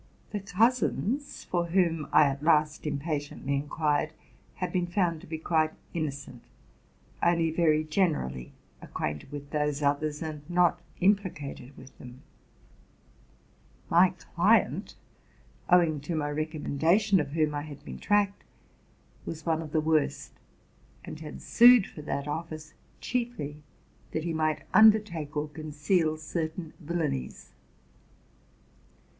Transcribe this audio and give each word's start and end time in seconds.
'The 0.31 0.39
cousins,. 0.39 1.43
for 1.43 1.67
whom 1.67 2.07
I 2.11 2.23
at 2.25 2.41
last 2.41 2.87
impatiently 2.87 3.53
in 3.53 3.67
quired, 3.69 4.13
had 4.55 4.73
been 4.73 4.87
found 4.87 5.21
to 5.21 5.27
be 5.27 5.37
quite 5.37 5.73
innocent, 5.93 6.41
only 7.21 7.51
very 7.51 7.83
generally 7.83 8.51
acquainted 8.81 9.31
with 9.31 9.51
those 9.51 9.83
others, 9.83 10.23
and 10.23 10.41
not 10.49 10.81
at 10.99 11.03
all 11.03 11.09
impli 11.13 11.37
sated 11.37 11.77
with 11.77 11.95
them. 11.99 12.23
My 13.91 14.15
client, 14.17 14.95
owing 15.69 15.99
to 16.01 16.15
my 16.15 16.31
recommendation 16.31 17.19
of 17.19 17.33
whom 17.33 17.53
I 17.53 17.61
had 17.61 17.85
been 17.85 17.99
tracked, 17.99 18.43
was 19.23 19.45
one 19.45 19.61
of 19.61 19.71
the 19.71 19.79
worst, 19.81 20.31
and 21.05 21.19
had 21.19 21.43
sued 21.43 21.85
for 21.85 22.01
that 22.01 22.27
office 22.27 22.73
chiefly 23.01 23.61
that 24.13 24.23
he 24.23 24.33
might 24.33 24.63
undertake 24.73 25.37
or 25.37 25.47
conceal 25.47 26.17
certain 26.17 26.73
villanies. 26.79 27.51